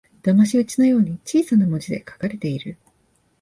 [0.23, 2.75] だまし討ちのように小さな文字で書かれている